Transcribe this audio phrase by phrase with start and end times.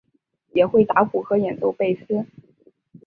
[0.53, 2.25] 也会打鼓和演奏贝斯。